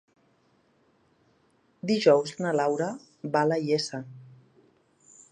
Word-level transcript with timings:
Dijous 1.91 2.33
na 2.45 2.53
Laura 2.59 2.87
va 3.35 3.43
a 3.45 3.49
la 3.51 3.59
Iessa. 3.67 3.99